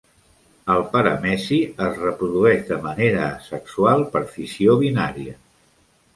[0.75, 5.39] El "parameci" es reprodueix de manera asexual, per fissió binària.